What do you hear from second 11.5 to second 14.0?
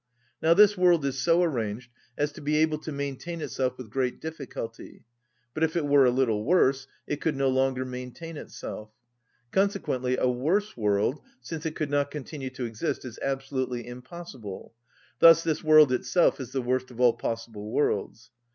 it could not continue to exist, is absolutely